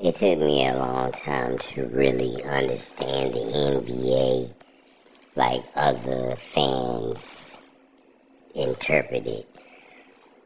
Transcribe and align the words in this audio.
it 0.00 0.14
took 0.14 0.38
me 0.38 0.64
a 0.66 0.76
long 0.76 1.10
time 1.10 1.58
to 1.58 1.84
really 1.86 2.42
understand 2.44 3.34
the 3.34 3.40
NBA 3.40 4.54
like 5.34 5.62
other 5.74 6.36
fans 6.36 7.62
interpret 8.54 9.26
it. 9.26 9.48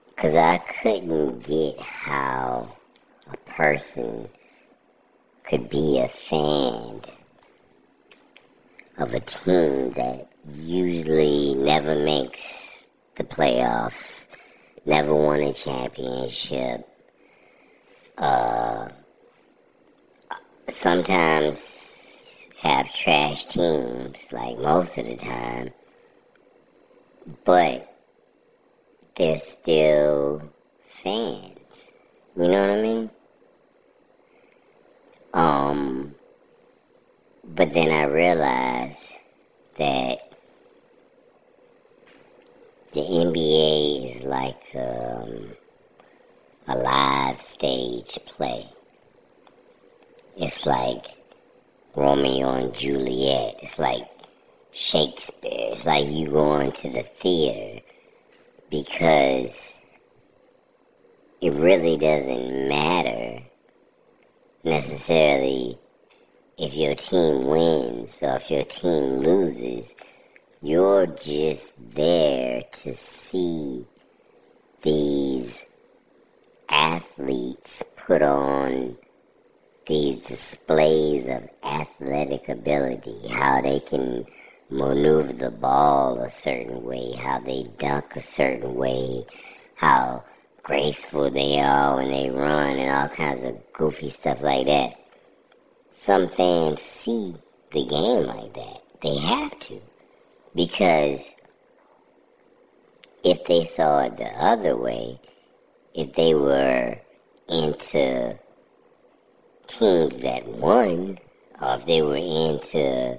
Because 0.07 0.37
I 0.37 0.57
couldn't 0.57 1.41
get 1.47 1.81
how 1.81 2.77
a 3.31 3.37
person 3.51 4.29
could 5.45 5.69
be 5.69 5.99
a 5.99 6.09
fan 6.09 7.03
of 8.97 9.15
a 9.15 9.21
team 9.21 9.93
that 9.93 10.31
usually 10.55 11.55
never 11.55 11.95
makes 11.95 12.79
the 13.17 13.25
playoffs, 13.25 14.27
never 14.87 15.15
won 15.15 15.41
a 15.41 15.53
championship, 15.53 16.89
uh, 18.17 18.89
sometimes 20.69 22.49
have 22.59 22.93
trash 22.95 23.47
teams, 23.47 24.33
like 24.33 24.59
most 24.59 24.99
of 24.99 25.07
the 25.07 25.17
time, 25.17 25.71
but 27.45 27.93
they're 29.17 29.39
still 29.39 30.43
fans. 31.03 31.91
You 32.37 32.49
know 32.49 32.61
what 32.61 32.79
I 32.79 32.83
mean? 32.83 33.11
Um, 35.35 36.15
but 37.45 37.71
then 37.71 37.91
I 37.91 38.05
realized 38.05 39.13
that 39.77 40.33
the 42.93 43.01
NBA 43.01 44.05
is 44.05 44.25
like 44.25 44.63
um, 44.75 45.53
a 46.69 46.77
live 46.77 47.41
stage 47.41 48.19
play. 48.27 48.69
It's 50.37 50.65
like 50.65 51.05
Romeo 51.95 52.55
and 52.55 52.73
Juliet. 52.73 53.61
It's 53.63 53.79
like 53.79 54.09
Shakespeare. 54.71 55.73
It's 55.73 55.85
like 55.85 56.09
you 56.09 56.29
going 56.29 56.73
to 56.73 56.89
the 56.89 57.03
theater 57.03 57.83
because 58.71 59.77
it 61.43 61.53
really 61.53 61.99
doesn't 61.99 62.69
matter 62.69 63.43
necessarily 64.65 65.79
if 66.57 66.75
your 66.75 66.95
team 66.95 67.45
wins 67.45 68.23
or 68.23 68.37
if 68.37 68.51
your 68.51 68.65
team 68.65 69.19
loses. 69.19 69.95
You're 70.63 71.07
just 71.07 71.75
there 71.91 72.63
to 72.63 72.95
see 72.95 73.85
these 74.81 75.67
athletes 76.71 77.83
put 77.97 78.23
on 78.23 78.97
these 79.87 80.27
displays 80.27 81.27
of 81.29 81.49
athletic 81.63 82.49
ability, 82.49 83.29
how 83.29 83.61
they 83.61 83.81
can 83.81 84.27
maneuver 84.71 85.33
the 85.33 85.51
ball 85.51 86.19
a 86.21 86.31
certain 86.31 86.83
way, 86.85 87.13
how 87.13 87.39
they 87.41 87.65
dunk 87.79 88.17
a 88.17 88.21
certain 88.21 88.75
way, 88.75 89.27
how 89.75 90.25
graceful 90.63 91.31
they 91.31 91.61
are 91.61 91.97
when 91.97 92.11
they 92.11 92.31
run, 92.31 92.79
and 92.79 92.91
all 92.91 93.09
kinds 93.09 93.45
of 93.45 93.73
goofy 93.73 94.11
stuff 94.11 94.43
like 94.43 94.67
that. 94.67 94.95
Some 95.91 96.29
fans 96.31 96.81
see 96.81 97.37
the 97.71 97.85
game 97.85 98.25
like 98.25 98.55
that. 98.55 98.83
They 99.03 99.19
have 99.19 99.59
to. 99.61 99.81
Because 100.55 101.35
if 103.25 103.45
they 103.45 103.65
saw 103.65 104.01
it 104.01 104.17
the 104.17 104.27
other 104.27 104.77
way, 104.77 105.21
if 105.95 106.13
they 106.15 106.35
were 106.35 106.99
into 107.49 108.39
teams 109.83 110.21
that 110.21 110.47
won, 110.47 111.19
or 111.61 111.75
if 111.75 111.87
they 111.87 112.03
were 112.03 112.15
into 112.17 113.19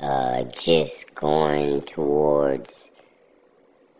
uh, 0.00 0.42
just 0.44 1.14
going 1.14 1.82
towards 1.82 2.90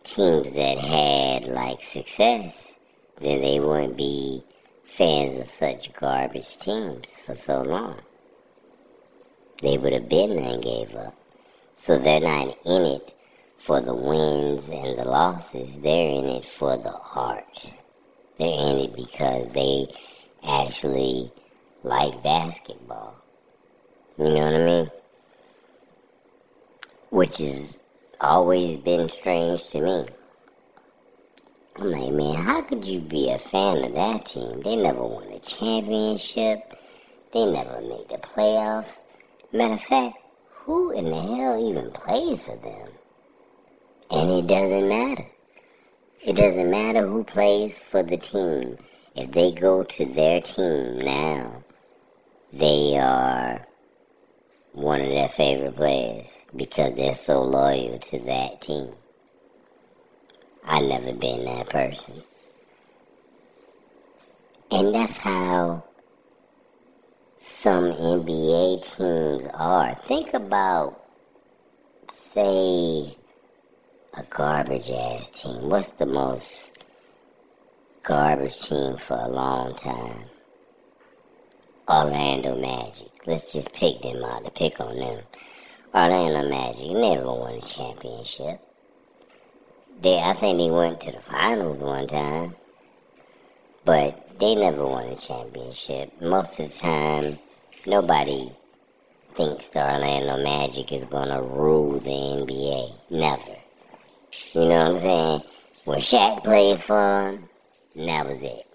teams 0.02 0.50
that 0.52 0.78
had 0.78 1.44
like 1.44 1.82
success, 1.82 2.72
then 3.20 3.42
they 3.42 3.60
wouldn't 3.60 3.98
be 3.98 4.42
fans 4.86 5.38
of 5.38 5.44
such 5.44 5.92
garbage 5.92 6.56
teams 6.56 7.14
for 7.26 7.34
so 7.34 7.60
long. 7.60 7.98
They 9.60 9.76
would 9.76 9.92
have 9.92 10.08
been 10.08 10.38
and 10.38 10.62
gave 10.62 10.96
up. 10.96 11.14
So 11.74 11.98
they're 11.98 12.20
not 12.20 12.56
in 12.64 12.82
it 12.82 13.14
for 13.58 13.82
the 13.82 13.94
wins 13.94 14.70
and 14.70 14.98
the 14.98 15.04
losses. 15.04 15.80
They're 15.80 16.12
in 16.12 16.24
it 16.24 16.46
for 16.46 16.78
the 16.78 16.96
art. 17.14 17.72
They're 18.38 18.48
in 18.48 18.78
it 18.78 18.96
because 18.96 19.50
they 19.50 19.88
actually 20.44 21.32
like 21.82 22.22
basketball. 22.22 23.16
You 24.18 24.24
know 24.24 24.44
what 24.44 24.54
I 24.54 24.64
mean? 24.64 24.90
Which 27.10 27.38
has 27.38 27.82
always 28.20 28.76
been 28.76 29.08
strange 29.08 29.68
to 29.70 29.80
me. 29.80 30.06
I'm 31.78 31.90
like, 31.90 32.12
man, 32.12 32.34
how 32.34 32.62
could 32.62 32.86
you 32.86 33.00
be 33.00 33.30
a 33.30 33.38
fan 33.38 33.84
of 33.84 33.94
that 33.94 34.26
team? 34.26 34.62
They 34.62 34.76
never 34.76 35.04
won 35.04 35.28
a 35.28 35.38
championship. 35.40 36.74
They 37.32 37.44
never 37.44 37.80
made 37.82 38.08
the 38.08 38.16
playoffs. 38.16 38.86
Matter 39.52 39.74
of 39.74 39.82
fact, 39.82 40.16
who 40.48 40.90
in 40.92 41.04
the 41.04 41.20
hell 41.20 41.68
even 41.68 41.90
plays 41.90 42.42
for 42.42 42.56
them? 42.56 42.88
And 44.10 44.30
it 44.30 44.46
doesn't 44.46 44.88
matter. 44.88 45.26
It 46.24 46.34
doesn't 46.34 46.70
matter 46.70 47.06
who 47.06 47.24
plays 47.24 47.78
for 47.78 48.02
the 48.02 48.16
team. 48.16 48.78
If 49.16 49.32
they 49.32 49.50
go 49.50 49.82
to 49.82 50.04
their 50.04 50.42
team 50.42 50.98
now, 50.98 51.64
they 52.52 52.98
are 52.98 53.66
one 54.72 55.00
of 55.00 55.08
their 55.08 55.28
favorite 55.28 55.74
players 55.74 56.38
because 56.54 56.94
they're 56.94 57.14
so 57.14 57.42
loyal 57.42 57.98
to 57.98 58.18
that 58.18 58.60
team. 58.60 58.92
I 60.62 60.80
never 60.80 61.14
been 61.14 61.46
that 61.46 61.70
person. 61.70 62.22
And 64.70 64.94
that's 64.94 65.16
how 65.16 65.84
some 67.38 67.84
NBA 67.84 68.82
teams 68.96 69.46
are. 69.54 69.94
Think 69.94 70.34
about, 70.34 71.02
say, 72.12 73.16
a 74.12 74.22
garbage 74.28 74.90
ass 74.90 75.30
team. 75.30 75.70
What's 75.70 75.92
the 75.92 76.04
most 76.04 76.75
garbage 78.06 78.60
team 78.60 78.96
for 78.96 79.16
a 79.16 79.28
long 79.28 79.74
time? 79.74 80.26
Orlando 81.88 82.54
Magic. 82.54 83.10
Let's 83.26 83.52
just 83.52 83.72
pick 83.72 84.00
them 84.00 84.24
out 84.24 84.44
to 84.44 84.50
pick 84.52 84.80
on 84.80 84.96
them. 84.96 85.24
Orlando 85.92 86.48
Magic 86.48 86.88
never 86.92 87.26
won 87.26 87.54
a 87.54 87.60
championship. 87.60 88.60
They, 90.00 90.20
I 90.20 90.34
think 90.34 90.56
they 90.58 90.70
went 90.70 91.00
to 91.00 91.10
the 91.10 91.20
finals 91.20 91.80
one 91.80 92.06
time, 92.06 92.54
but 93.84 94.38
they 94.38 94.54
never 94.54 94.86
won 94.86 95.08
a 95.08 95.16
championship. 95.16 96.22
Most 96.22 96.60
of 96.60 96.70
the 96.72 96.78
time, 96.78 97.40
nobody 97.86 98.52
thinks 99.34 99.66
the 99.66 99.80
Orlando 99.80 100.40
Magic 100.44 100.92
is 100.92 101.04
gonna 101.06 101.42
rule 101.42 101.98
the 101.98 102.10
NBA. 102.10 102.94
Never. 103.10 103.56
You 104.52 104.60
know 104.60 104.68
what 104.68 104.86
I'm 104.92 104.98
saying? 105.00 105.40
When 105.84 105.98
Shaq 105.98 106.44
played 106.44 106.80
for 106.80 106.94
them, 106.94 107.48
that 107.96 108.26
was 108.26 108.42
it. 108.42 108.66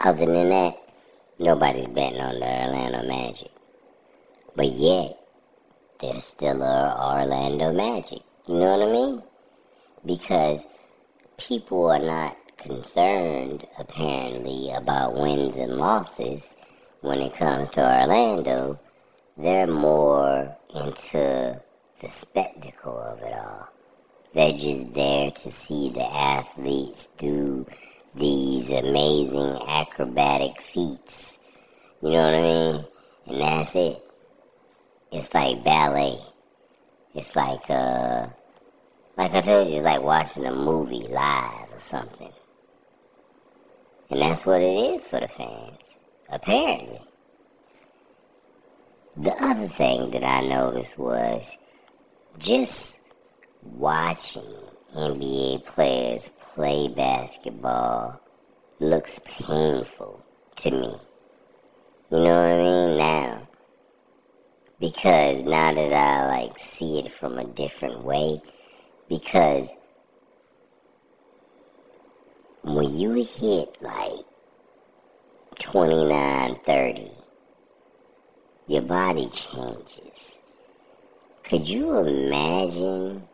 Other 0.00 0.26
than 0.26 0.48
that, 0.48 0.74
nobody's 1.38 1.88
betting 1.88 2.20
on 2.20 2.38
the 2.38 2.46
Orlando 2.46 3.02
Magic. 3.06 3.50
But 4.54 4.70
yet, 4.70 5.18
they're 6.00 6.20
still 6.20 6.62
a 6.62 7.18
Orlando 7.18 7.72
Magic. 7.72 8.20
You 8.46 8.54
know 8.54 8.76
what 8.76 8.88
I 8.88 8.92
mean? 8.92 9.22
Because 10.04 10.66
people 11.38 11.90
are 11.90 11.98
not 11.98 12.36
concerned, 12.56 13.66
apparently, 13.78 14.70
about 14.70 15.14
wins 15.14 15.56
and 15.56 15.76
losses 15.76 16.54
when 17.00 17.20
it 17.20 17.34
comes 17.34 17.68
to 17.70 17.80
Orlando. 17.80 18.78
They're 19.36 19.66
more 19.66 20.56
into 20.74 21.60
the 22.00 22.08
spectacle 22.08 22.98
of 22.98 23.22
it 23.22 23.32
all. 23.32 23.68
They're 24.34 24.52
just 24.52 24.94
there 24.94 25.30
to 25.30 25.50
see 25.50 25.90
the 25.90 26.04
athletes 26.04 27.08
do 27.18 27.66
these 28.14 28.70
amazing 28.70 29.58
acrobatic 29.66 30.62
feats. 30.62 31.38
You 32.02 32.10
know 32.10 32.24
what 32.24 32.34
I 32.34 32.40
mean? 32.40 32.84
And 33.26 33.40
that's 33.40 33.76
it. 33.76 34.02
It's 35.12 35.34
like 35.34 35.62
ballet. 35.62 36.18
It's 37.14 37.36
like 37.36 37.68
uh 37.68 38.28
like 39.18 39.34
I 39.34 39.40
told 39.42 39.68
you, 39.68 39.76
it's 39.76 39.84
like 39.84 40.02
watching 40.02 40.46
a 40.46 40.52
movie 40.52 41.06
live 41.06 41.70
or 41.70 41.78
something. 41.78 42.32
And 44.08 44.22
that's 44.22 44.46
what 44.46 44.62
it 44.62 44.94
is 44.94 45.06
for 45.06 45.20
the 45.20 45.28
fans, 45.28 45.98
apparently. 46.30 47.00
The 49.16 49.32
other 49.32 49.68
thing 49.68 50.10
that 50.12 50.24
I 50.24 50.40
noticed 50.40 50.98
was 50.98 51.58
just 52.38 53.01
watching 53.62 54.42
NBA 54.94 55.64
players 55.64 56.28
play 56.40 56.88
basketball 56.88 58.20
looks 58.80 59.20
painful 59.24 60.22
to 60.56 60.70
me. 60.70 61.00
You 62.10 62.18
know 62.18 62.22
what 62.22 62.50
I 62.50 62.56
mean? 62.58 62.98
Now. 62.98 63.48
Because 64.80 65.42
now 65.44 65.72
that 65.72 65.92
I 65.92 66.26
like 66.26 66.58
see 66.58 66.98
it 66.98 67.10
from 67.10 67.38
a 67.38 67.44
different 67.44 68.02
way, 68.02 68.42
because 69.08 69.74
when 72.62 72.98
you 72.98 73.12
hit 73.12 73.76
like 73.80 74.24
29, 75.58 76.56
30, 76.56 77.10
your 78.66 78.82
body 78.82 79.28
changes. 79.28 80.40
Could 81.44 81.68
you 81.68 81.96
imagine 81.98 83.28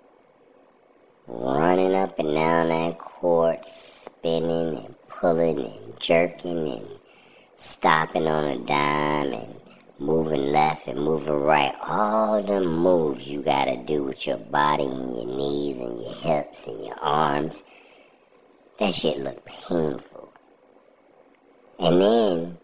running 1.29 1.95
up 1.95 2.19
and 2.19 2.35
down 2.35 2.69
that 2.71 2.99
court, 2.99 3.67
spinning 3.67 4.79
and 4.79 4.95
pulling 5.09 5.59
and 5.61 6.01
jerking 6.01 6.69
and 6.73 6.89
stopping 7.55 8.27
on 8.27 8.45
a 8.45 8.59
dime 8.59 9.35
and 9.35 9.55
moving 9.99 10.47
left 10.47 10.87
and 10.87 10.99
moving 10.99 11.35
right. 11.35 11.75
All 11.83 12.43
the 12.43 12.63
moves 12.63 13.29
you 13.29 13.43
gotta 13.43 13.77
do 13.77 14.05
with 14.05 14.27
your 14.27 14.39
body 14.39 14.85
and 14.85 15.17
your 15.17 15.27
knees 15.27 15.81
and 15.81 16.01
your 16.01 16.15
hips 16.15 16.67
and 16.67 16.85
your 16.87 16.99
arms. 16.99 17.63
That 18.79 18.95
shit 18.95 19.19
look 19.19 19.45
painful. 19.45 20.33
And 21.79 22.01
then, 22.01 22.59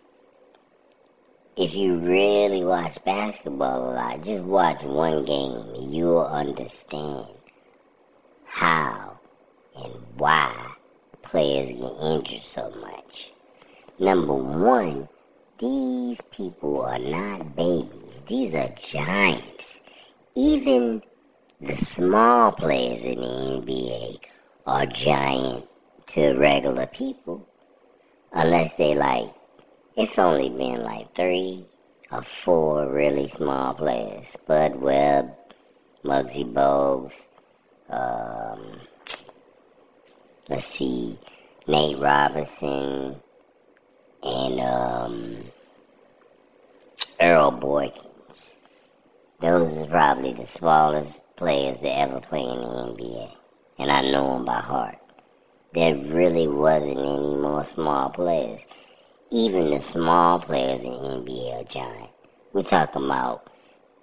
if 1.57 1.75
you 1.75 1.99
really 1.99 2.65
watch 2.65 3.05
basketball 3.05 3.91
a 3.91 3.95
lot, 3.95 4.23
just 4.23 4.43
watch 4.43 4.83
one 4.85 5.25
game 5.25 5.75
you'll 5.77 6.25
understand 6.25 7.29
how 8.55 9.19
and 9.83 9.93
why 10.17 10.75
players 11.23 11.73
get 11.73 11.93
injured 12.01 12.41
so 12.41 12.71
much. 12.81 13.33
Number 13.99 14.33
one, 14.35 15.09
these 15.59 16.21
people 16.31 16.83
are 16.83 17.01
not 17.01 17.57
babies. 17.57 18.23
These 18.27 18.55
are 18.55 18.69
giants. 18.69 19.81
Even 20.37 21.03
the 21.61 21.75
small 21.75 22.53
players 22.53 23.03
in 23.03 23.21
the 23.21 23.27
NBA 23.27 24.21
are 24.69 24.87
giant 24.87 25.67
to 26.07 26.35
regular 26.35 26.87
people. 26.87 27.49
Unless 28.33 28.75
they 28.75 28.95
like, 28.95 29.35
it's 29.97 30.17
only 30.21 30.49
been 30.49 30.85
like 30.85 31.13
three 31.13 31.67
or 32.13 32.23
four 32.23 32.89
really 32.89 33.27
small 33.27 33.75
players. 33.75 34.29
Spud 34.29 34.77
Webb, 34.77 35.35
Muggsy 36.05 36.45
Bogues, 36.53 37.27
um, 37.91 38.81
let's 40.49 40.67
see, 40.67 41.19
Nate 41.67 41.99
Robinson, 41.99 43.17
and 44.23 44.61
um, 44.61 45.37
Earl 47.21 47.53
Boykins. 47.53 48.57
Those 49.41 49.83
are 49.83 49.87
probably 49.87 50.33
the 50.33 50.47
smallest 50.47 51.21
players 51.37 51.79
to 51.79 51.89
ever 51.89 52.21
play 52.21 52.41
in 52.41 52.61
the 52.61 52.67
NBA, 52.67 53.37
and 53.79 53.91
I 53.91 54.03
know 54.11 54.35
them 54.35 54.45
by 54.45 54.61
heart. 54.61 54.99
There 55.73 55.97
really 55.97 56.47
wasn't 56.47 56.99
any 56.99 57.35
more 57.35 57.65
small 57.65 58.09
players. 58.09 58.65
Even 59.31 59.71
the 59.71 59.81
small 59.81 60.39
players 60.39 60.81
in 60.83 60.93
NBA 60.93 61.61
are 61.61 61.65
giant. 61.65 62.11
We're 62.53 62.63
talking 62.63 63.05
about 63.05 63.49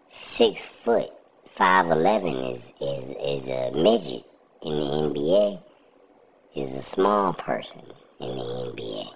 six 0.09 0.67
foot, 0.67 1.11
five 1.55 1.89
eleven 1.89 2.35
is 2.35 2.73
is 2.81 3.11
is 3.11 3.47
a 3.49 3.71
midget 3.71 4.25
in 4.61 4.79
the 4.79 4.85
NBA. 4.85 5.63
Is 6.55 6.75
a 6.75 6.81
small 6.81 7.33
person 7.33 7.81
in 8.19 8.35
the 8.35 8.73
NBA 8.73 9.13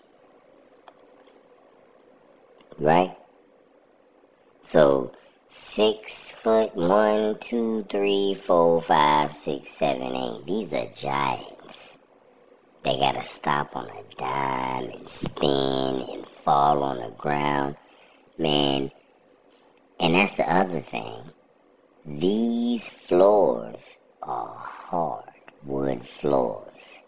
right? 2.79 3.15
So 4.61 5.13
six 5.47 6.31
foot 6.31 6.75
one, 6.75 7.37
two, 7.39 7.85
three, 7.89 8.35
four, 8.35 8.81
five, 8.81 9.31
six, 9.33 9.69
seven, 9.69 10.15
eight. 10.15 10.45
These 10.45 10.73
are 10.73 10.87
giants. 10.87 11.97
They 12.83 12.97
gotta 12.97 13.23
stop 13.23 13.75
on 13.75 13.89
a 13.89 14.15
dime 14.15 14.89
and 14.91 15.09
spin 15.09 16.01
and 16.01 16.27
fall 16.27 16.83
on 16.83 16.97
the 16.97 17.15
ground. 17.17 17.77
Man, 18.37 18.91
and 19.99 20.13
that's 20.13 20.37
the 20.37 20.51
other 20.51 20.81
thing. 20.81 21.31
These 22.05 22.87
floors 22.87 23.97
are 24.21 24.55
hardwood 24.55 26.03
floors. 26.03 27.01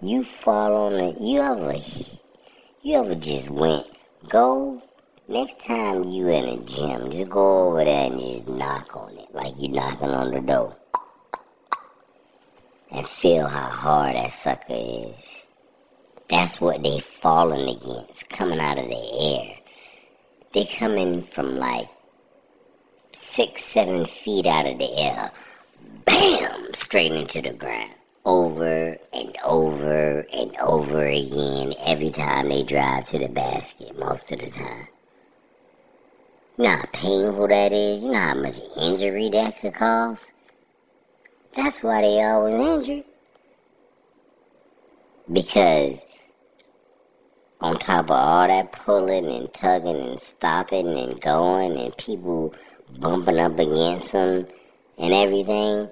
You 0.00 0.24
fall 0.24 0.74
on 0.86 0.94
it. 0.94 1.20
You 1.20 1.40
ever, 1.40 1.76
you 2.82 2.98
ever 2.98 3.14
just 3.14 3.48
went, 3.50 3.86
go 4.28 4.82
Next 5.28 5.60
time 5.60 6.04
you 6.04 6.28
in 6.28 6.44
a 6.44 6.56
gym, 6.64 7.10
just 7.10 7.30
go 7.30 7.68
over 7.68 7.84
there 7.84 8.10
and 8.10 8.20
just 8.20 8.48
knock 8.48 8.96
on 8.96 9.16
it 9.16 9.32
like 9.32 9.58
you 9.58 9.68
knocking 9.68 10.10
on 10.10 10.32
the 10.32 10.40
door. 10.40 10.76
And 12.90 13.06
feel 13.06 13.46
how 13.46 13.70
hard 13.70 14.16
that 14.16 14.32
sucker 14.32 14.64
is. 14.68 15.44
That's 16.28 16.60
what 16.60 16.82
they 16.82 16.98
falling 16.98 17.68
against, 17.68 18.28
coming 18.28 18.58
out 18.58 18.78
of 18.78 18.88
the 18.88 19.38
air. 19.38 19.54
They 20.52 20.64
coming 20.64 21.22
from 21.22 21.56
like 21.56 21.88
six, 23.32 23.64
seven 23.64 24.04
feet 24.04 24.44
out 24.44 24.66
of 24.66 24.76
the 24.76 24.94
air. 24.94 25.30
Bam! 26.04 26.74
Straight 26.74 27.12
into 27.12 27.40
the 27.40 27.52
ground. 27.52 27.92
Over 28.26 28.98
and 29.12 29.36
over 29.42 30.26
and 30.32 30.56
over 30.58 31.06
again 31.06 31.74
every 31.80 32.10
time 32.10 32.50
they 32.50 32.62
drive 32.62 33.06
to 33.06 33.18
the 33.18 33.28
basket, 33.28 33.98
most 33.98 34.30
of 34.32 34.38
the 34.38 34.50
time. 34.50 34.86
You 36.58 36.64
know 36.64 36.70
how 36.70 36.84
painful 36.92 37.48
that 37.48 37.72
is? 37.72 38.02
You 38.02 38.10
know 38.10 38.18
how 38.18 38.34
much 38.34 38.60
injury 38.76 39.30
that 39.30 39.58
could 39.58 39.74
cause? 39.74 40.30
That's 41.54 41.82
why 41.82 42.02
they 42.02 42.22
always 42.22 42.54
injured. 42.54 43.04
Because 45.32 46.04
on 47.62 47.78
top 47.78 48.06
of 48.06 48.10
all 48.10 48.46
that 48.46 48.72
pulling 48.72 49.26
and 49.26 49.52
tugging 49.52 49.96
and 49.96 50.20
stopping 50.20 50.88
and 50.98 51.18
going 51.20 51.78
and 51.78 51.96
people 51.96 52.54
bumping 53.00 53.38
up 53.38 53.58
against 53.58 54.12
them 54.12 54.46
and 54.98 55.12
everything, 55.12 55.90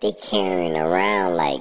they 0.00 0.12
carrying 0.12 0.76
around 0.76 1.36
like 1.36 1.60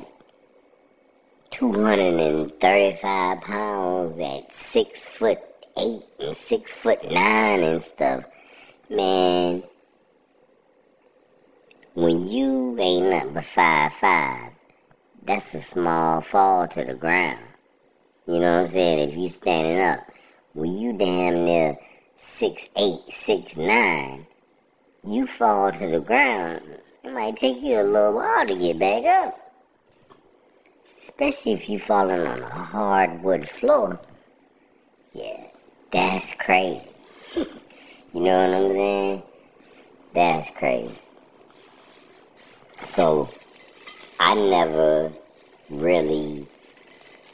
235 1.52 3.42
pounds 3.42 4.20
at 4.20 4.52
six 4.52 5.06
foot 5.06 5.40
eight 5.78 6.04
and 6.20 6.36
six 6.36 6.74
foot 6.74 7.04
nine 7.10 7.62
and 7.62 7.82
stuff. 7.82 8.26
Man, 8.90 9.64
when 11.94 12.28
you 12.28 12.78
ain't 12.80 13.10
nothing 13.10 13.34
but 13.34 13.44
five 13.44 13.94
five, 13.94 14.52
that's 15.24 15.54
a 15.54 15.60
small 15.60 16.22
fall 16.22 16.68
to 16.68 16.84
the 16.84 16.96
ground. 16.96 17.40
You 18.26 18.40
know 18.40 18.58
what 18.58 18.66
I'm 18.66 18.68
saying? 18.68 19.10
If 19.10 19.18
you 19.18 19.30
standing 19.30 19.80
up, 19.80 20.00
when 20.54 20.74
you 20.74 20.94
damn 20.94 21.46
near 21.46 21.78
six 22.16 22.70
eight, 22.76 23.08
six 23.10 23.58
nine, 23.58 24.26
you 25.06 25.26
fall 25.28 25.72
to 25.72 25.88
the 25.88 26.00
ground. 26.00 26.62
It 27.04 27.14
might 27.14 27.36
take 27.36 27.62
you 27.62 27.82
a 27.82 27.84
little 27.84 28.14
while 28.14 28.46
to 28.46 28.56
get 28.56 28.80
back 28.80 29.04
up. 29.06 29.40
Especially 30.98 31.54
if 31.54 31.70
you're 31.70 31.80
falling 31.80 32.22
on 32.22 32.42
a 32.42 32.50
hardwood 32.50 33.48
floor. 33.48 34.00
Yeah, 35.12 35.44
that's 35.92 36.34
crazy. 36.36 36.90
You 38.14 38.22
know 38.22 38.48
what 38.48 38.56
I'm 38.56 38.72
saying? 38.72 39.24
That's 40.14 40.52
crazy. 40.52 41.02
So, 42.86 43.34
I 44.20 44.36
never 44.36 45.12
really 45.72 46.48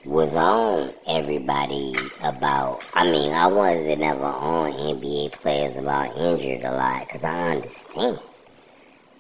was 0.06 0.36
on 0.36 0.94
everybody 1.08 1.94
about, 2.24 2.84
I 2.94 3.04
mean, 3.06 3.34
I 3.34 3.48
wasn't 3.48 4.02
ever 4.02 4.24
on 4.24 4.72
NBA 4.72 5.34
players 5.34 5.76
about 5.76 6.16
injured 6.18 6.64
a 6.64 6.72
lot 6.72 7.02
because 7.02 7.24
I 7.24 7.52
understand. 7.52 8.20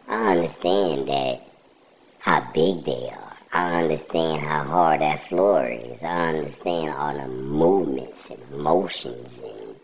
I 0.07 0.31
understand 0.31 1.07
that 1.07 1.41
how 2.19 2.41
big 2.53 2.85
they 2.85 3.09
are. 3.11 3.37
I 3.51 3.81
understand 3.81 4.41
how 4.41 4.63
hard 4.63 5.01
that 5.01 5.19
floor 5.19 5.67
is. 5.67 6.03
I 6.03 6.29
understand 6.29 6.93
all 6.93 7.17
the 7.17 7.27
movements 7.27 8.29
and 8.29 8.51
motions 8.51 9.41
and 9.41 9.75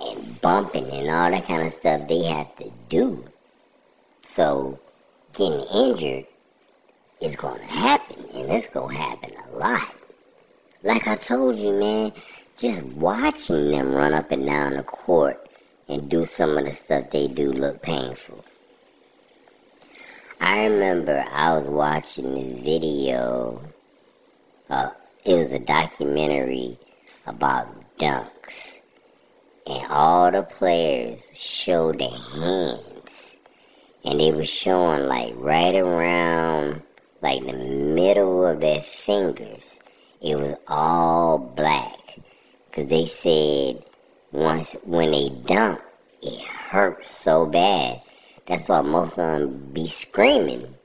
and 0.00 0.40
bumping 0.40 0.90
and 0.90 1.08
all 1.08 1.30
that 1.30 1.46
kind 1.46 1.62
of 1.62 1.72
stuff 1.72 2.08
they 2.08 2.24
have 2.24 2.54
to 2.56 2.70
do. 2.88 3.24
So 4.22 4.80
getting 5.32 5.62
injured 5.62 6.26
is 7.20 7.36
going 7.36 7.60
to 7.60 7.66
happen, 7.66 8.24
and 8.34 8.50
it's 8.50 8.68
going 8.68 8.96
to 8.96 9.02
happen 9.02 9.32
a 9.48 9.56
lot. 9.56 9.94
Like 10.84 11.06
I 11.06 11.14
told 11.14 11.56
you, 11.56 11.72
man, 11.72 12.12
just 12.58 12.82
watching 12.82 13.70
them 13.70 13.94
run 13.94 14.14
up 14.14 14.32
and 14.32 14.44
down 14.44 14.74
the 14.74 14.82
court 14.82 15.48
and 15.88 16.08
do 16.08 16.24
some 16.24 16.58
of 16.58 16.64
the 16.64 16.72
stuff 16.72 17.10
they 17.10 17.28
do 17.28 17.52
look 17.52 17.82
painful. 17.82 18.44
I 20.40 20.64
remember 20.64 21.24
I 21.30 21.54
was 21.54 21.68
watching 21.68 22.34
this 22.34 22.50
video. 22.52 23.62
Uh, 24.68 24.90
it 25.24 25.34
was 25.34 25.52
a 25.52 25.60
documentary 25.60 26.78
about 27.26 27.96
dunks, 27.96 28.78
and 29.64 29.86
all 29.88 30.32
the 30.32 30.42
players 30.42 31.24
showed 31.32 32.00
their 32.00 32.10
hands, 32.10 33.36
and 34.04 34.18
they 34.18 34.32
were 34.32 34.44
showing 34.44 35.06
like 35.06 35.34
right 35.36 35.76
around 35.76 36.82
like 37.22 37.46
the 37.46 37.52
middle 37.52 38.44
of 38.44 38.60
their 38.60 38.80
fingers. 38.82 39.71
It 40.22 40.36
was 40.36 40.54
all 40.68 41.36
black, 41.36 41.98
cause 42.70 42.86
they 42.86 43.06
said 43.06 43.82
once 44.30 44.76
when 44.84 45.10
they 45.10 45.30
dunk, 45.30 45.80
it 46.22 46.40
hurts 46.42 47.10
so 47.10 47.44
bad. 47.44 48.00
That's 48.46 48.68
why 48.68 48.82
most 48.82 49.18
of 49.18 49.40
them 49.40 49.70
be 49.72 49.88
screaming 49.88 50.76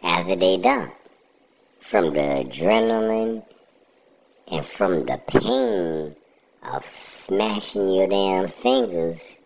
after 0.00 0.36
they 0.36 0.58
dunk 0.58 0.92
from 1.80 2.14
the 2.14 2.20
adrenaline 2.20 3.42
and 4.46 4.64
from 4.64 5.06
the 5.06 5.20
pain 5.26 6.14
of 6.62 6.86
smashing 6.86 7.90
your 7.90 8.06
damn 8.06 8.46
fingers 8.46 9.38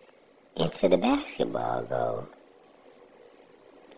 into 0.57 0.91
the 0.91 0.99
basketball 0.99 1.85
goal. 1.85 2.29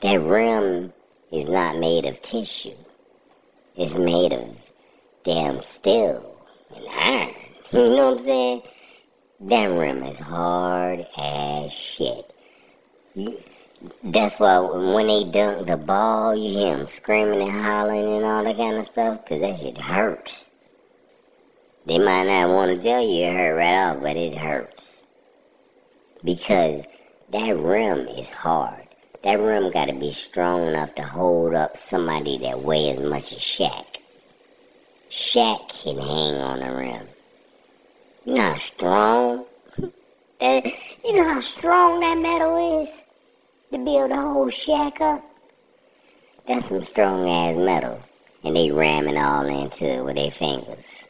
That 0.00 0.20
rim 0.20 0.92
is 1.32 1.48
not 1.48 1.76
made 1.76 2.04
of 2.04 2.22
tissue. 2.22 2.76
It's 3.76 3.96
made 3.96 4.32
of 4.32 4.63
damn 5.24 5.62
steel 5.62 6.36
and 6.76 6.86
iron. 6.88 7.34
You 7.72 7.80
know 7.80 8.10
what 8.12 8.20
I'm 8.20 8.24
saying? 8.24 8.62
That 9.40 9.66
rim 9.66 10.04
is 10.04 10.18
hard 10.18 11.06
as 11.18 11.72
shit. 11.72 12.32
That's 14.04 14.38
why 14.38 14.60
when 14.60 15.08
they 15.08 15.24
dunk 15.24 15.66
the 15.66 15.76
ball, 15.76 16.36
you 16.36 16.50
hear 16.50 16.76
them 16.76 16.86
screaming 16.86 17.40
and 17.40 17.50
hollering 17.50 18.16
and 18.16 18.24
all 18.24 18.44
that 18.44 18.56
kind 18.56 18.76
of 18.76 18.86
stuff, 18.86 19.24
because 19.24 19.40
that 19.40 19.58
shit 19.58 19.78
hurts. 19.78 20.44
They 21.86 21.98
might 21.98 22.26
not 22.26 22.50
want 22.50 22.76
to 22.76 22.82
tell 22.86 23.02
you 23.02 23.24
it 23.24 23.32
hurt 23.32 23.56
right 23.56 23.90
off, 23.90 24.02
but 24.02 24.16
it 24.16 24.38
hurts. 24.38 25.02
Because 26.22 26.84
that 27.30 27.58
rim 27.58 28.06
is 28.06 28.30
hard. 28.30 28.86
That 29.22 29.40
rim 29.40 29.70
got 29.72 29.86
to 29.86 29.94
be 29.94 30.12
strong 30.12 30.68
enough 30.68 30.94
to 30.94 31.02
hold 31.02 31.54
up 31.54 31.76
somebody 31.76 32.38
that 32.38 32.60
weighs 32.60 32.98
as 32.98 33.08
much 33.08 33.32
as 33.32 33.40
Shaq. 33.40 33.96
Shaq 35.10 35.68
can 35.82 35.98
hang 35.98 36.34
on 36.40 36.60
the 36.60 36.74
rim. 36.74 37.08
You 38.24 38.34
know 38.34 38.40
how 38.40 38.56
strong? 38.56 39.44
Eh, 40.40 40.68
you 41.04 41.12
know 41.14 41.32
how 41.32 41.40
strong 41.40 42.00
that 42.00 42.18
metal 42.18 42.82
is? 42.82 43.04
To 43.72 43.78
build 43.78 44.10
a 44.10 44.16
whole 44.16 44.46
Shaq 44.46 45.00
up? 45.00 45.24
That's 46.46 46.66
some 46.66 46.82
strong 46.82 47.30
ass 47.30 47.56
metal. 47.56 48.02
And 48.42 48.54
they 48.54 48.70
ram 48.70 49.08
it 49.08 49.16
all 49.16 49.46
into 49.46 49.86
it 49.86 50.04
with 50.04 50.16
their 50.16 50.32
fingers. 50.32 51.06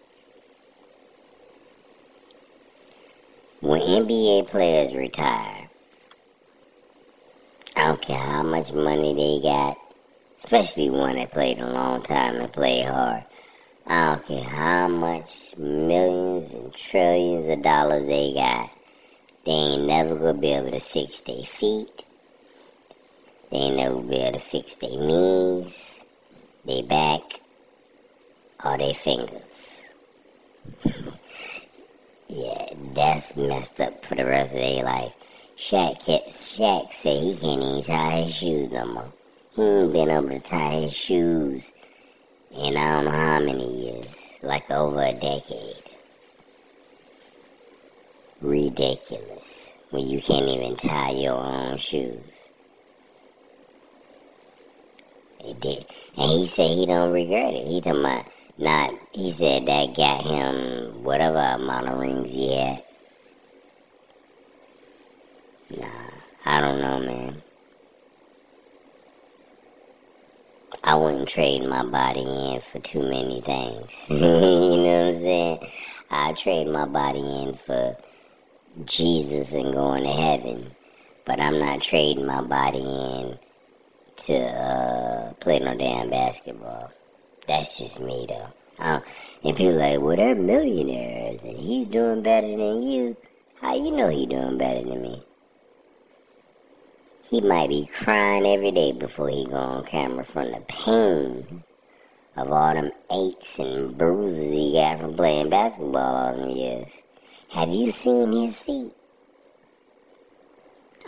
When 3.61 3.81
NBA 3.81 4.49
players 4.49 4.95
retire, 4.95 5.71
I 7.75 7.87
don't 7.87 8.01
care 8.01 8.19
how 8.19 8.43
much 8.43 8.73
money 8.73 9.15
they 9.15 9.43
got, 9.43 9.79
especially 10.39 10.91
one 10.91 11.17
that 11.17 11.33
played 11.33 11.59
a 11.59 11.71
long 11.71 12.03
time 12.03 12.37
and 12.37 12.53
played 12.53 12.85
hard. 12.85 13.25
I 13.87 14.15
don't 14.15 14.27
care 14.27 14.45
how 14.45 14.89
much 14.89 15.59
millions 15.59 16.55
and 16.55 16.73
trillions 16.75 17.49
of 17.49 17.61
dollars 17.61 18.07
they 18.07 18.33
got. 18.33 18.71
They 19.45 19.53
ain't 19.53 19.87
never 19.87 20.17
gonna 20.17 20.39
be 20.39 20.53
able 20.53 20.71
to 20.71 20.81
fix 20.81 21.21
their 21.21 21.43
feet. 21.43 22.07
They 23.51 23.59
ain't 23.59 23.77
never 23.77 24.01
be 24.01 24.17
able 24.17 24.33
to 24.33 24.39
fix 24.39 24.77
their 24.77 24.89
knees, 24.89 26.03
their 26.65 26.83
back, 26.83 27.21
or 28.65 28.79
their 28.79 28.95
fingers. 28.95 29.87
yeah, 32.29 32.69
that's 32.95 33.37
messed 33.37 33.83
up 33.83 34.03
for 34.07 34.15
the 34.15 34.25
rest 34.25 34.55
of 34.55 34.61
their 34.61 34.83
life. 34.83 35.13
Shaq, 35.59 36.01
Shaq 36.31 36.91
said 36.91 37.23
he 37.23 37.37
can't 37.37 37.63
even 37.63 37.83
tie 37.83 38.23
his 38.23 38.35
shoes 38.35 38.71
no 38.71 38.87
more. 38.87 39.13
He 39.55 39.63
ain't 39.63 39.93
been 39.93 40.11
able 40.11 40.31
to 40.31 40.41
tie 40.41 40.81
his 40.81 40.97
shoes 40.97 41.71
in 42.57 42.77
I 42.77 42.97
don't 42.97 43.05
know 43.07 43.11
how 43.11 43.41
many 43.41 43.85
years, 43.85 44.15
like 44.43 44.71
over 44.71 45.03
a 45.03 45.13
decade. 45.13 45.83
Ridiculous. 48.41 49.77
When 49.91 50.09
you 50.09 50.21
can't 50.21 50.49
even 50.49 50.77
tie 50.77 51.13
your 51.13 51.35
own 51.35 51.77
shoes. 51.77 52.35
He 55.41 55.55
did. 55.55 55.85
And 56.17 56.31
he 56.31 56.47
said 56.47 56.71
he 56.71 56.87
don't 56.87 57.13
regret 57.13 57.55
it. 57.55 57.67
He 57.67 57.81
talking 57.81 58.01
about 58.01 58.27
not, 58.57 58.95
he 59.13 59.31
said 59.33 59.67
that 59.67 59.97
got 59.97 60.25
him 60.25 61.03
whatever 61.03 61.39
amount 61.39 61.89
of 61.89 61.99
rings 61.99 62.31
he 62.31 62.55
had. 62.55 62.83
Nah, 65.71 66.11
I 66.45 66.61
don't 66.61 66.81
know, 66.81 67.01
man. 67.01 67.43
I 70.95 70.97
wouldn't 70.97 71.29
trade 71.29 71.65
my 71.65 71.83
body 71.83 72.21
in 72.21 72.61
for 72.61 72.79
too 72.79 73.03
many 73.03 73.41
things. 73.41 74.07
you 74.09 74.17
know 74.21 75.07
what 75.07 75.17
I'm 75.17 75.21
saying? 75.21 75.71
I'd 76.09 76.37
trade 76.37 76.69
my 76.69 76.87
body 76.87 77.19
in 77.19 77.55
for 77.55 77.97
Jesus 78.85 79.55
and 79.55 79.73
going 79.73 80.05
to 80.05 80.13
heaven. 80.13 80.71
But 81.25 81.41
I'm 81.41 81.59
not 81.59 81.83
trading 81.83 82.27
my 82.27 82.43
body 82.43 82.79
in 82.79 83.39
to 84.19 84.37
uh, 84.37 85.33
play 85.41 85.59
no 85.59 85.77
damn 85.77 86.11
basketball. 86.11 86.93
That's 87.49 87.77
just 87.77 87.99
me 87.99 88.27
though. 88.29 88.53
Uh, 88.79 89.01
and 89.43 89.57
people 89.57 89.73
like, 89.73 90.01
well, 90.01 90.15
they're 90.17 90.37
millionaires 90.37 91.43
and 91.43 91.59
he's 91.59 91.87
doing 91.87 92.23
better 92.23 92.47
than 92.47 92.85
you. 92.85 93.17
How 93.57 93.75
you 93.75 93.91
know 93.91 94.11
he 94.11 94.27
doing 94.27 94.59
better 94.59 94.85
than 94.89 95.03
me? 95.03 95.25
He 97.35 97.41
might 97.41 97.69
be 97.69 97.85
crying 97.85 98.47
every 98.47 98.71
day 98.71 98.93
before 98.93 99.29
he 99.29 99.45
go 99.45 99.57
on 99.57 99.85
camera 99.85 100.23
from 100.23 100.53
the 100.53 100.61
pain 100.69 101.65
of 102.37 102.53
all 102.53 102.75
them 102.75 102.93
aches 103.11 103.59
and 103.59 103.99
bruises 103.99 104.53
he 104.53 104.75
got 104.75 105.01
from 105.01 105.15
playing 105.15 105.51
basketball 105.51 106.15
all 106.15 106.37
them 106.37 106.51
years. 106.51 107.03
Have 107.49 107.71
you 107.71 107.91
seen 107.91 108.31
his 108.31 108.61
feet? 108.61 108.93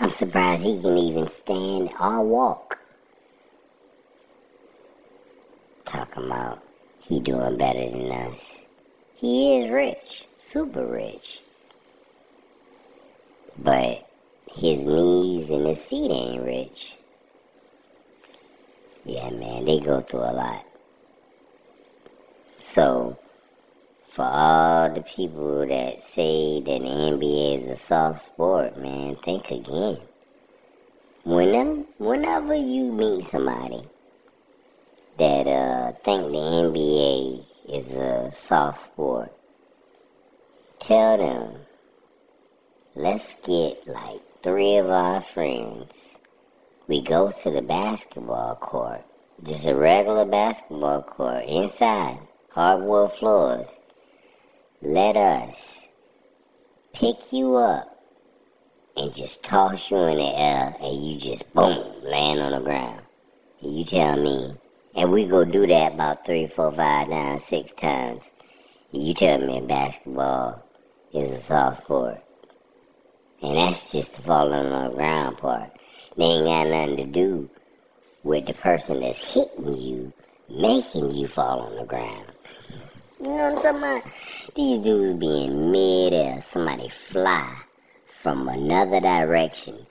I'm 0.01 0.11
surprised 0.11 0.65
he 0.65 0.83
can 0.83 0.97
even 0.97 1.29
stand 1.29 1.91
or 2.01 2.25
walk. 2.25 2.81
Talking 5.85 6.25
about 6.25 6.61
he 6.99 7.21
doing 7.21 7.57
better 7.57 7.89
than 7.89 8.11
us. 8.11 8.65
He 9.15 9.61
is 9.61 9.71
rich, 9.71 10.27
super 10.35 10.85
rich. 10.85 11.41
But 13.57 14.05
his 14.57 14.81
knees 14.81 15.51
and 15.51 15.67
his 15.67 15.85
feet 15.85 16.11
ain't 16.11 16.43
rich. 16.43 16.95
Yeah, 19.05 19.29
man, 19.29 19.67
they 19.67 19.81
go 19.81 20.01
through 20.01 20.21
a 20.21 20.33
lot. 20.33 20.67
So, 22.59 23.19
for 24.09 24.25
all 24.25 24.91
the 24.91 25.03
people 25.03 25.67
that 25.67 26.03
say 26.03 26.61
that 26.61 26.81
the 26.81 26.89
NBA 26.89 27.59
is 27.59 27.69
a 27.69 27.77
soft 27.77 28.23
sport, 28.23 28.79
man, 28.79 29.15
think 29.17 29.51
again. 29.51 29.99
Whenever, 31.25 31.83
whenever 31.99 32.55
you 32.55 32.91
meet 32.93 33.25
somebody 33.25 33.83
that 35.19 35.47
uh, 35.47 35.93
think 35.93 36.33
the 36.33 36.39
NBA 36.39 37.45
is 37.69 37.95
a 37.95 38.33
soft 38.33 38.79
sport, 38.79 39.33
tell 40.79 41.19
them, 41.19 41.61
let's 42.95 43.35
get 43.47 43.87
like 43.87 44.23
three 44.47 44.77
of 44.77 44.89
our 44.89 45.21
friends, 45.21 46.17
we 46.87 47.03
go 47.03 47.33
to 47.33 47.51
the 47.51 47.63
basketball 47.63 48.55
court, 48.55 49.03
just 49.43 49.67
a 49.67 49.75
regular 49.75 50.25
basketball 50.25 51.03
court, 51.03 51.45
inside, 51.47 52.21
hardwood 52.53 53.11
floors. 53.11 53.77
Let 54.81 55.17
us 55.17 55.91
pick 56.93 57.33
you 57.33 57.57
up 57.57 58.01
and 58.97 59.13
just 59.13 59.43
toss 59.43 59.91
you 59.91 59.97
in 59.97 60.19
the 60.19 60.39
air 60.39 60.77
and 60.81 61.05
you 61.05 61.19
just 61.19 61.53
boom, 61.53 62.05
land 62.05 62.39
on 62.39 62.53
the 62.53 62.61
ground. 62.61 63.03
And 63.63 63.77
you 63.77 63.85
tell 63.85 64.17
me, 64.17 64.55
and 64.95 65.11
we 65.11 65.27
go 65.27 65.45
do 65.45 65.67
that 65.67 65.95
about 65.95 66.25
three, 66.25 66.47
four, 66.47 66.71
five, 66.71 67.09
nine, 67.09 67.39
six 67.39 67.73
times. 67.73 68.31
And 68.93 69.03
you 69.03 69.13
tell 69.13 69.39
me 69.39 69.61
basketball 69.63 70.65
is 71.13 71.33
a 71.33 71.37
soft 71.37 71.79
sport. 71.79 72.23
And 73.47 73.57
that's 73.57 73.93
just 73.93 74.21
falling 74.23 74.73
on 74.73 74.91
the 74.91 74.97
ground 74.97 75.39
part. 75.39 75.71
They 76.17 76.25
ain't 76.25 76.47
got 76.47 76.67
nothing 76.67 76.97
to 76.97 77.05
do 77.05 77.49
with 78.25 78.45
the 78.47 78.55
person 78.55 78.99
that's 78.99 79.35
hitting 79.35 79.79
you, 79.81 80.13
making 80.49 81.13
you 81.13 81.29
fall 81.29 81.61
on 81.61 81.77
the 81.77 81.85
ground. 81.85 82.27
You 83.21 83.29
know 83.29 83.35
what 83.35 83.45
I'm 83.45 83.63
talking 83.63 83.79
about? 83.79 84.03
These 84.57 84.81
dudes 84.81 85.21
be 85.21 85.45
in 85.45 85.71
midair, 85.71 86.41
somebody 86.41 86.89
fly 86.89 87.57
from 88.05 88.49
another 88.49 88.99
direction, 88.99 89.87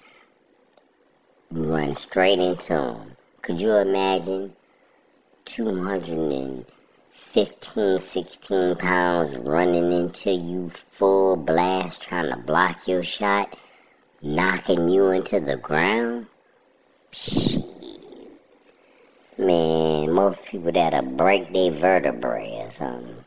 run 1.50 1.96
straight 1.96 2.40
into 2.40 2.74
them. 2.74 3.16
Could 3.42 3.62
you 3.62 3.74
imagine 3.76 4.54
250 5.46 6.75
15, 7.36 8.00
16 8.00 8.76
pounds 8.78 9.36
running 9.40 9.92
into 9.92 10.32
you 10.32 10.70
full 10.70 11.36
blast 11.36 12.02
trying 12.02 12.30
to 12.30 12.38
block 12.38 12.88
your 12.88 13.04
shot, 13.04 13.58
knocking 14.22 14.88
you 14.88 15.12
into 15.12 15.42
the 15.42 15.58
ground? 15.58 16.28
Man, 19.38 20.14
most 20.14 20.46
people 20.46 20.72
that'll 20.72 21.02
break 21.02 21.52
their 21.52 21.72
vertebrae 21.72 22.62
or 22.62 22.70
something. 22.70 23.26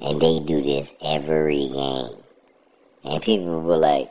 And 0.00 0.20
they 0.20 0.40
do 0.40 0.60
this 0.60 0.92
every 1.00 1.68
game. 1.68 2.16
And 3.04 3.22
people 3.22 3.60
were 3.60 3.76
like, 3.76 4.10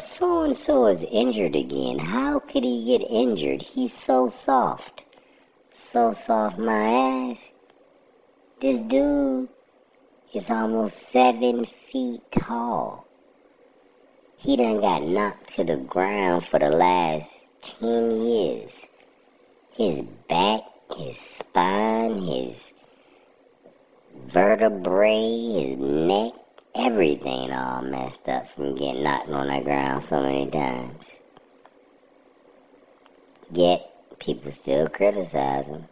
so 0.00 0.42
and 0.42 0.56
so 0.56 0.86
is 0.86 1.04
injured 1.04 1.54
again. 1.54 2.00
How 2.00 2.40
could 2.40 2.64
he 2.64 2.86
get 2.86 3.06
injured? 3.08 3.62
He's 3.62 3.92
so 3.92 4.28
soft. 4.30 5.06
So 5.70 6.12
soft, 6.12 6.58
my 6.58 7.30
ass. 7.30 7.53
This 8.60 8.80
dude 8.82 9.48
is 10.32 10.48
almost 10.48 11.08
seven 11.08 11.64
feet 11.64 12.20
tall. 12.30 13.04
He 14.38 14.56
done 14.56 14.80
got 14.80 15.02
knocked 15.02 15.54
to 15.56 15.64
the 15.64 15.76
ground 15.76 16.44
for 16.44 16.60
the 16.60 16.70
last 16.70 17.36
ten 17.62 18.10
years. 18.12 18.86
His 19.76 20.02
back, 20.28 20.62
his 20.96 21.18
spine, 21.18 22.18
his 22.18 22.72
vertebrae, 24.26 25.52
his 25.52 25.76
neck, 25.76 26.32
everything 26.76 27.50
all 27.52 27.82
messed 27.82 28.28
up 28.28 28.48
from 28.48 28.76
getting 28.76 29.02
knocked 29.02 29.30
on 29.30 29.48
the 29.48 29.64
ground 29.64 30.02
so 30.02 30.22
many 30.22 30.48
times. 30.48 31.20
Yet, 33.52 33.90
people 34.20 34.52
still 34.52 34.86
criticize 34.88 35.66
him. 35.66 35.88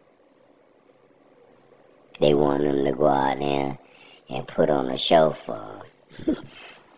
They 2.23 2.35
want 2.35 2.63
him 2.63 2.85
to 2.85 2.93
go 2.93 3.09
out 3.09 3.41
there 3.41 3.77
and 4.31 4.47
put 4.47 4.71
on 4.71 4.89
a 4.89 4.97
show 4.97 5.33
for 5.33 5.57
him. 5.57 6.37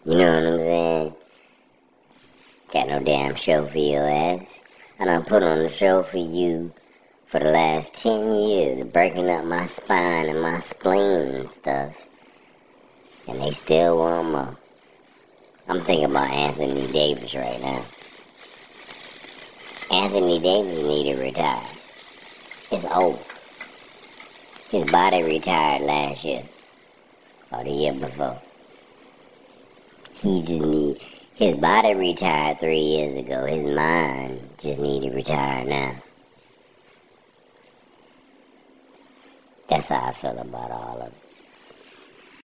you 0.04 0.16
know 0.18 0.34
what 0.34 0.52
I'm 0.52 0.60
saying? 0.60 1.14
Got 2.70 2.88
no 2.88 3.00
damn 3.00 3.34
show 3.34 3.64
for 3.64 3.78
your 3.78 4.06
ass. 4.06 4.62
And 4.98 5.08
I 5.08 5.20
put 5.20 5.42
on 5.42 5.60
a 5.60 5.70
show 5.70 6.02
for 6.02 6.18
you 6.18 6.74
for 7.24 7.38
the 7.38 7.50
last 7.50 7.94
10 8.02 8.32
years, 8.32 8.84
breaking 8.84 9.30
up 9.30 9.46
my 9.46 9.64
spine 9.64 10.28
and 10.28 10.42
my 10.42 10.58
spleen 10.58 11.36
and 11.36 11.48
stuff. 11.48 12.06
And 13.26 13.40
they 13.40 13.50
still 13.50 13.96
want 13.96 14.30
more. 14.30 14.58
I'm 15.66 15.80
thinking 15.84 16.04
about 16.04 16.28
Anthony 16.28 16.92
Davis 16.92 17.34
right 17.34 17.62
now. 17.62 17.82
Anthony 19.90 20.38
Davis 20.40 20.78
need 20.80 21.14
to 21.14 21.18
retire. 21.22 21.70
It's 22.70 22.84
old. 22.84 23.33
His 24.74 24.90
body 24.90 25.22
retired 25.22 25.82
last 25.82 26.24
year. 26.24 26.42
Or 27.52 27.62
the 27.62 27.70
year 27.70 27.94
before. 27.94 28.42
He 30.20 30.42
just 30.42 30.62
need 30.62 31.00
his 31.34 31.54
body 31.54 31.94
retired 31.94 32.58
three 32.58 32.80
years 32.80 33.16
ago. 33.16 33.46
His 33.46 33.64
mind 33.64 34.56
just 34.58 34.80
need 34.80 35.02
to 35.02 35.14
retire 35.14 35.64
now. 35.64 36.02
That's 39.68 39.90
how 39.90 40.06
I 40.06 40.12
feel 40.12 40.36
about 40.36 40.72
all 40.72 41.02
of 41.02 41.12
it. 41.12 41.23